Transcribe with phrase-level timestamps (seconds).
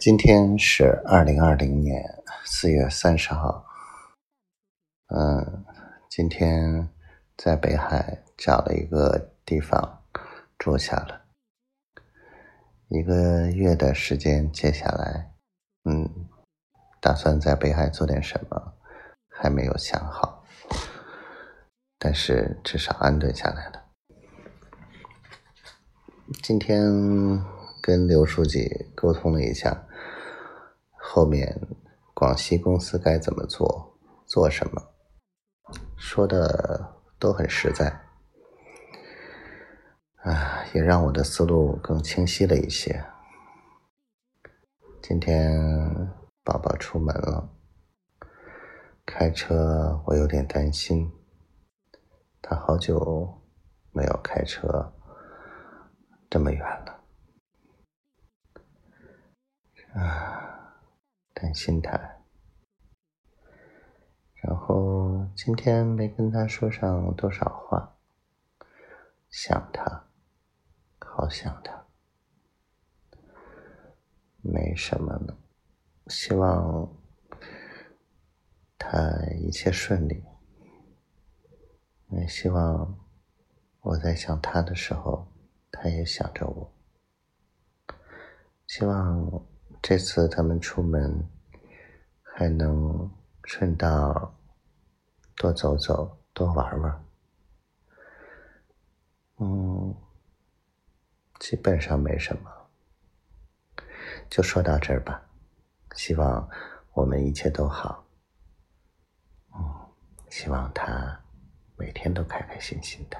[0.00, 3.66] 今天是二零二零年四月三十号。
[5.08, 5.64] 嗯，
[6.08, 6.88] 今天
[7.36, 10.04] 在北海找了一个地方
[10.56, 11.22] 住下了，
[12.86, 14.52] 一个月的时间。
[14.52, 15.32] 接下来，
[15.84, 16.28] 嗯，
[17.00, 18.74] 打算在北海做点什么，
[19.28, 20.44] 还没有想好，
[21.98, 23.84] 但是至少安顿下来了。
[26.40, 27.57] 今天。
[27.80, 29.86] 跟刘书记沟通了一下，
[30.96, 31.60] 后面
[32.14, 34.82] 广西公司该怎么做，做什么，
[35.96, 38.00] 说的都很实在，
[40.16, 43.04] 啊，也让我的思路更清晰了一些。
[45.00, 46.12] 今天
[46.44, 47.48] 宝宝出门了，
[49.06, 51.10] 开车我有点担心，
[52.42, 53.40] 他好久
[53.92, 54.92] 没有开车
[56.28, 56.96] 这么远了。
[59.94, 60.76] 啊，
[61.32, 61.98] 担心他，
[64.34, 67.96] 然后今天没跟他说上多少话，
[69.30, 70.04] 想他，
[70.98, 71.86] 好想他，
[74.42, 75.36] 没什么呢，
[76.06, 76.94] 希望
[78.76, 78.98] 他
[79.40, 80.22] 一切顺利，
[82.10, 82.98] 也希望
[83.80, 85.32] 我在想他的时候，
[85.72, 86.72] 他也想着我，
[88.66, 89.46] 希望。
[89.88, 91.26] 这次他们出门，
[92.22, 93.10] 还能
[93.44, 94.34] 顺道
[95.34, 97.04] 多走走，多玩玩。
[99.38, 99.96] 嗯，
[101.40, 102.50] 基本上没什么，
[104.28, 105.26] 就说到这儿吧。
[105.94, 106.46] 希望
[106.92, 108.04] 我们一切都好。
[109.54, 109.74] 嗯，
[110.28, 111.18] 希望他
[111.78, 113.16] 每天都开开心心的。